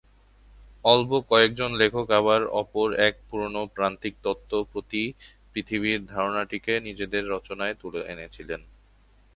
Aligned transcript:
অল্প 0.85 1.11
কয়েকজন 1.29 1.71
লেখক 1.73 2.07
আবার 2.11 2.41
অপর 2.61 2.87
এক 3.07 3.15
পুরনো 3.27 3.61
প্রান্তিক 3.75 4.13
তত্ত্ব 4.23 4.51
প্রতি-পৃথিবীর 4.71 5.99
ধারণাটিকে 6.05 6.73
নিজেদের 6.79 7.23
রচনায় 7.27 7.75
তুলে 7.81 8.01
এনেছিলেন। 8.05 8.61